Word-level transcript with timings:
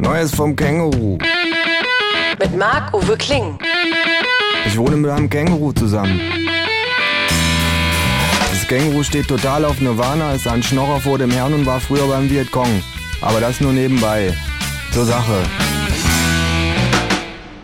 Neues 0.00 0.34
vom 0.34 0.56
Känguru. 0.56 1.18
Mit 2.38 2.56
Marc-Uwe 2.56 3.16
Kling. 3.16 3.58
Ich 4.66 4.76
wohne 4.76 4.96
mit 4.96 5.10
einem 5.10 5.28
Känguru 5.28 5.72
zusammen. 5.72 6.20
Das 8.50 8.66
Känguru 8.66 9.02
steht 9.02 9.28
total 9.28 9.64
auf 9.64 9.80
Nirvana, 9.80 10.32
ist 10.32 10.48
ein 10.48 10.62
Schnorrer 10.62 11.00
vor 11.00 11.18
dem 11.18 11.30
Herrn 11.30 11.52
und 11.52 11.66
war 11.66 11.80
früher 11.80 12.06
beim 12.08 12.30
Vietcong. 12.30 12.82
Aber 13.20 13.40
das 13.40 13.60
nur 13.60 13.72
nebenbei. 13.72 14.32
Zur 14.92 15.04
Sache. 15.04 15.42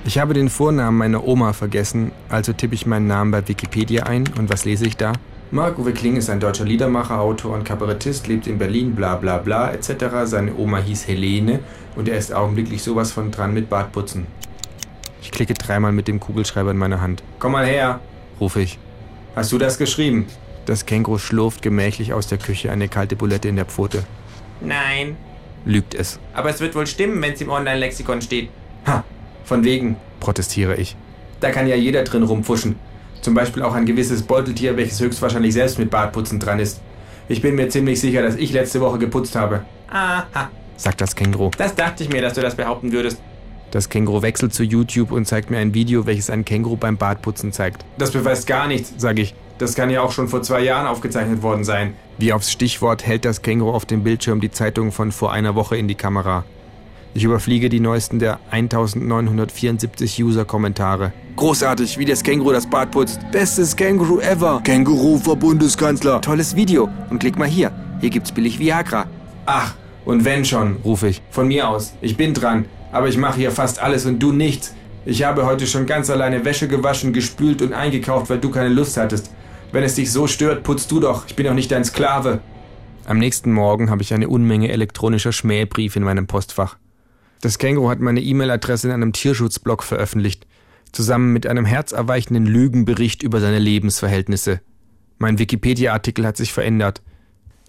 Ich 0.04 0.18
habe 0.18 0.34
den 0.34 0.48
Vornamen 0.48 0.96
meiner 0.96 1.26
Oma 1.26 1.52
vergessen, 1.52 2.12
also 2.28 2.52
tippe 2.52 2.74
ich 2.74 2.86
meinen 2.86 3.06
Namen 3.06 3.30
bei 3.30 3.46
Wikipedia 3.46 4.04
ein 4.04 4.24
und 4.38 4.50
was 4.50 4.64
lese 4.64 4.86
ich 4.86 4.96
da? 4.96 5.12
Marc-Uwe 5.50 5.94
Kling 5.94 6.16
ist 6.16 6.28
ein 6.28 6.40
deutscher 6.40 6.66
Liedermacher, 6.66 7.18
Autor 7.20 7.54
und 7.54 7.64
Kabarettist, 7.64 8.26
lebt 8.26 8.46
in 8.46 8.58
Berlin, 8.58 8.94
bla 8.94 9.16
bla 9.16 9.38
bla 9.38 9.72
etc. 9.72 9.90
Seine 10.24 10.54
Oma 10.54 10.78
hieß 10.78 11.08
Helene 11.08 11.60
und 11.96 12.06
er 12.06 12.18
ist 12.18 12.34
augenblicklich 12.34 12.82
sowas 12.82 13.12
von 13.12 13.30
dran 13.30 13.54
mit 13.54 13.70
Bartputzen. 13.70 14.26
Ich 15.22 15.30
klicke 15.30 15.54
dreimal 15.54 15.92
mit 15.92 16.06
dem 16.06 16.20
Kugelschreiber 16.20 16.70
in 16.72 16.76
meiner 16.76 17.00
Hand. 17.00 17.22
Komm 17.38 17.52
mal 17.52 17.64
her, 17.64 18.00
rufe 18.38 18.60
ich. 18.60 18.78
Hast 19.34 19.50
du 19.50 19.56
das 19.56 19.78
geschrieben? 19.78 20.26
Das 20.66 20.84
Känguru 20.84 21.16
schlurft 21.16 21.62
gemächlich 21.62 22.12
aus 22.12 22.26
der 22.26 22.36
Küche, 22.36 22.70
eine 22.70 22.88
kalte 22.88 23.16
Bulette 23.16 23.48
in 23.48 23.56
der 23.56 23.64
Pfote. 23.64 24.04
Nein. 24.60 25.16
Lügt 25.64 25.94
es. 25.94 26.20
Aber 26.34 26.50
es 26.50 26.60
wird 26.60 26.74
wohl 26.74 26.86
stimmen, 26.86 27.22
wenn 27.22 27.32
es 27.32 27.40
im 27.40 27.48
Online-Lexikon 27.48 28.20
steht. 28.20 28.50
Ha, 28.86 29.02
von 29.44 29.64
wegen, 29.64 29.96
protestiere 30.20 30.76
ich. 30.76 30.94
Da 31.40 31.50
kann 31.50 31.66
ja 31.66 31.74
jeder 31.74 32.04
drin 32.04 32.22
rumfuschen. 32.22 32.76
Zum 33.28 33.34
Beispiel 33.34 33.62
auch 33.62 33.74
ein 33.74 33.84
gewisses 33.84 34.22
Beuteltier, 34.22 34.78
welches 34.78 35.00
höchstwahrscheinlich 35.00 35.52
selbst 35.52 35.78
mit 35.78 35.90
Bartputzen 35.90 36.40
dran 36.40 36.58
ist. 36.60 36.80
Ich 37.28 37.42
bin 37.42 37.56
mir 37.56 37.68
ziemlich 37.68 38.00
sicher, 38.00 38.22
dass 38.22 38.36
ich 38.36 38.54
letzte 38.54 38.80
Woche 38.80 38.98
geputzt 38.98 39.36
habe, 39.36 39.66
Aha. 39.90 40.48
sagt 40.78 41.02
das 41.02 41.14
Känguru. 41.14 41.50
Das 41.58 41.74
dachte 41.74 42.04
ich 42.04 42.08
mir, 42.08 42.22
dass 42.22 42.32
du 42.32 42.40
das 42.40 42.54
behaupten 42.54 42.90
würdest. 42.90 43.20
Das 43.70 43.90
Känguru 43.90 44.22
wechselt 44.22 44.54
zu 44.54 44.62
YouTube 44.62 45.12
und 45.12 45.26
zeigt 45.26 45.50
mir 45.50 45.58
ein 45.58 45.74
Video, 45.74 46.06
welches 46.06 46.30
ein 46.30 46.46
Känguru 46.46 46.78
beim 46.78 46.96
Bartputzen 46.96 47.52
zeigt. 47.52 47.84
Das 47.98 48.12
beweist 48.12 48.46
gar 48.46 48.66
nichts, 48.66 48.94
sage 48.96 49.20
ich. 49.20 49.34
Das 49.58 49.74
kann 49.74 49.90
ja 49.90 50.00
auch 50.00 50.12
schon 50.12 50.28
vor 50.28 50.40
zwei 50.40 50.62
Jahren 50.62 50.86
aufgezeichnet 50.86 51.42
worden 51.42 51.64
sein. 51.64 51.92
Wie 52.16 52.32
aufs 52.32 52.50
Stichwort 52.50 53.06
hält 53.06 53.26
das 53.26 53.42
Känguru 53.42 53.72
auf 53.72 53.84
dem 53.84 54.04
Bildschirm 54.04 54.40
die 54.40 54.50
Zeitung 54.50 54.90
von 54.90 55.12
vor 55.12 55.32
einer 55.32 55.54
Woche 55.54 55.76
in 55.76 55.86
die 55.86 55.96
Kamera. 55.96 56.46
Ich 57.14 57.24
überfliege 57.24 57.68
die 57.68 57.80
neuesten 57.80 58.18
der 58.18 58.38
1974 58.50 60.22
User-Kommentare. 60.22 61.12
Großartig, 61.36 61.98
wie 61.98 62.04
das 62.04 62.22
Känguru 62.22 62.52
das 62.52 62.68
Bad 62.68 62.90
putzt. 62.90 63.20
Bestes 63.32 63.74
Känguru 63.74 64.20
ever. 64.20 64.60
Känguru 64.62 65.18
vor 65.18 65.36
Bundeskanzler. 65.36 66.20
Tolles 66.20 66.54
Video. 66.54 66.88
Und 67.10 67.18
klick 67.18 67.38
mal 67.38 67.48
hier. 67.48 67.72
Hier 68.00 68.10
gibt's 68.10 68.32
billig 68.32 68.58
Viagra. 68.58 69.06
Ach, 69.46 69.74
und 70.04 70.24
wenn 70.24 70.44
schon, 70.44 70.76
rufe 70.84 71.08
ich. 71.08 71.22
Von 71.30 71.48
mir 71.48 71.68
aus. 71.68 71.94
Ich 72.00 72.16
bin 72.16 72.34
dran. 72.34 72.66
Aber 72.92 73.08
ich 73.08 73.16
mache 73.18 73.36
hier 73.36 73.50
fast 73.50 73.80
alles 73.80 74.06
und 74.06 74.18
du 74.18 74.32
nichts. 74.32 74.74
Ich 75.04 75.22
habe 75.22 75.46
heute 75.46 75.66
schon 75.66 75.86
ganz 75.86 76.10
alleine 76.10 76.44
Wäsche 76.44 76.68
gewaschen, 76.68 77.12
gespült 77.12 77.62
und 77.62 77.72
eingekauft, 77.72 78.30
weil 78.30 78.38
du 78.38 78.50
keine 78.50 78.68
Lust 78.68 78.96
hattest. 78.96 79.30
Wenn 79.72 79.84
es 79.84 79.94
dich 79.94 80.12
so 80.12 80.26
stört, 80.26 80.62
putzt 80.62 80.90
du 80.90 81.00
doch. 81.00 81.24
Ich 81.26 81.36
bin 81.36 81.46
doch 81.46 81.54
nicht 81.54 81.70
dein 81.70 81.84
Sklave. 81.84 82.40
Am 83.04 83.18
nächsten 83.18 83.52
Morgen 83.52 83.90
habe 83.90 84.02
ich 84.02 84.12
eine 84.12 84.28
Unmenge 84.28 84.70
elektronischer 84.70 85.32
Schmähbriefe 85.32 85.98
in 85.98 86.04
meinem 86.04 86.26
Postfach. 86.26 86.76
Das 87.40 87.58
Känguru 87.58 87.88
hat 87.90 88.00
meine 88.00 88.20
E-Mail-Adresse 88.20 88.88
in 88.88 88.94
einem 88.94 89.12
Tierschutzblog 89.12 89.82
veröffentlicht, 89.82 90.46
zusammen 90.92 91.32
mit 91.32 91.46
einem 91.46 91.64
herzerweichenden 91.64 92.46
Lügenbericht 92.46 93.22
über 93.22 93.40
seine 93.40 93.58
Lebensverhältnisse. 93.58 94.60
Mein 95.18 95.38
Wikipedia-Artikel 95.38 96.26
hat 96.26 96.36
sich 96.36 96.52
verändert. 96.52 97.02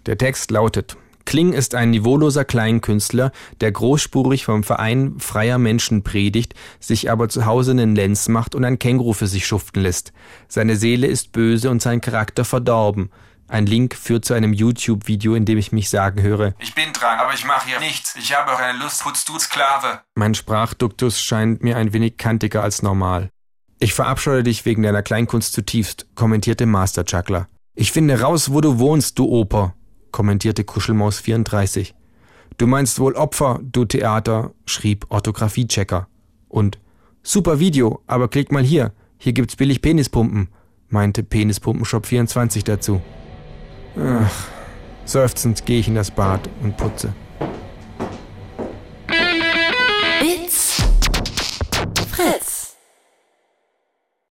Der 0.06 0.18
Text 0.18 0.50
lautet 0.50 0.96
Kling 1.30 1.52
ist 1.52 1.76
ein 1.76 1.90
niveauloser 1.90 2.44
Kleinkünstler, 2.44 3.30
der 3.60 3.70
großspurig 3.70 4.44
vom 4.44 4.64
Verein 4.64 5.14
freier 5.20 5.58
Menschen 5.58 6.02
predigt, 6.02 6.54
sich 6.80 7.08
aber 7.08 7.28
zu 7.28 7.46
Hause 7.46 7.70
einen 7.70 7.94
Lenz 7.94 8.28
macht 8.28 8.56
und 8.56 8.64
ein 8.64 8.80
Känguru 8.80 9.12
für 9.12 9.28
sich 9.28 9.46
schuften 9.46 9.80
lässt. 9.82 10.12
Seine 10.48 10.74
Seele 10.74 11.06
ist 11.06 11.30
böse 11.30 11.70
und 11.70 11.82
sein 11.82 12.00
Charakter 12.00 12.44
verdorben. 12.44 13.10
Ein 13.50 13.66
Link 13.66 13.96
führt 13.96 14.24
zu 14.24 14.34
einem 14.34 14.52
YouTube-Video, 14.52 15.34
in 15.34 15.44
dem 15.44 15.58
ich 15.58 15.72
mich 15.72 15.90
sagen 15.90 16.22
höre. 16.22 16.54
Ich 16.60 16.72
bin 16.76 16.92
dran, 16.92 17.18
aber 17.18 17.34
ich 17.34 17.44
mache 17.44 17.68
hier 17.68 17.80
nichts. 17.80 18.14
Ich 18.16 18.32
habe 18.32 18.52
auch 18.52 18.58
keine 18.58 18.78
Lust, 18.78 19.02
putz 19.02 19.24
du 19.24 19.36
Sklave. 19.40 20.02
Mein 20.14 20.34
Sprachduktus 20.34 21.20
scheint 21.20 21.60
mir 21.60 21.76
ein 21.76 21.92
wenig 21.92 22.16
kantiger 22.16 22.62
als 22.62 22.82
normal. 22.82 23.28
Ich 23.80 23.92
verabscheue 23.92 24.44
dich 24.44 24.64
wegen 24.66 24.84
deiner 24.84 25.02
Kleinkunst 25.02 25.52
zutiefst, 25.52 26.06
kommentierte 26.14 26.64
Master 26.64 27.04
Chuckler. 27.04 27.48
Ich 27.74 27.90
finde 27.90 28.20
raus, 28.20 28.52
wo 28.52 28.60
du 28.60 28.78
wohnst, 28.78 29.18
du 29.18 29.24
Oper, 29.24 29.74
kommentierte 30.12 30.62
Kuschelmaus 30.62 31.18
34. 31.18 31.92
Du 32.56 32.68
meinst 32.68 33.00
wohl 33.00 33.14
Opfer, 33.14 33.58
du 33.62 33.84
Theater, 33.84 34.52
schrieb 34.64 35.06
Orthographiechecker. 35.08 36.06
Und 36.48 36.78
super 37.24 37.58
Video, 37.58 38.00
aber 38.06 38.28
klick 38.28 38.52
mal 38.52 38.62
hier. 38.62 38.92
Hier 39.18 39.32
gibt's 39.32 39.56
billig 39.56 39.82
Penispumpen, 39.82 40.50
meinte 40.88 41.24
Penispumpenshop 41.24 42.06
24 42.06 42.62
dazu. 42.62 43.02
Ach, 43.98 44.48
seufzend 45.04 45.66
gehe 45.66 45.80
ich 45.80 45.88
in 45.88 45.94
das 45.94 46.10
Bad 46.10 46.40
und 46.62 46.76
putze. 46.76 47.12